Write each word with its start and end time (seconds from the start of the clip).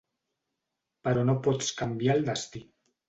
Però 1.09 1.25
no 1.27 1.37
pots 1.49 1.69
canviar 1.83 2.17
el 2.21 2.25
destí. 2.31 2.65